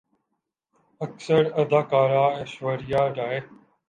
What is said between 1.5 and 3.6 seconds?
اداکارہ ایشوریا رائے